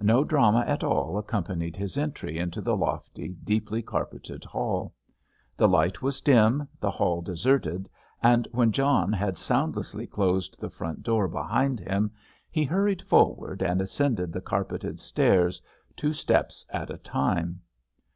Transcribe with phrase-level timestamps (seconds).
[0.00, 4.94] No drama at all accompanied his entry into the lofty, deeply carpeted hall.
[5.56, 7.88] The light was dim, the hall deserted,
[8.22, 12.12] and when John had soundlessly closed the front door behind him,
[12.48, 15.60] he hurried forward and ascended the carpeted stairs,
[15.96, 17.60] two steps at a time.